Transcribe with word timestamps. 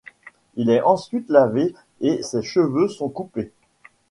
Il 0.55 0.71
est 0.71 0.81
ensuite 0.81 1.29
lavé 1.29 1.75
et 1.99 2.23
ses 2.23 2.41
cheveux 2.41 2.87
sont 2.87 3.07
coupés. 3.09 3.51